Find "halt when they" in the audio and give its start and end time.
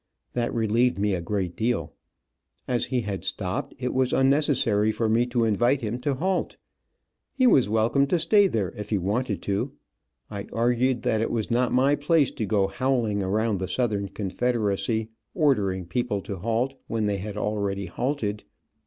16.37-17.17